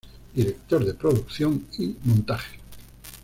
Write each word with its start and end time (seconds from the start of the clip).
Director 0.33 0.83
de 0.83 0.95
producción 0.95 1.67
y 1.77 1.95
montaje. 2.05 2.57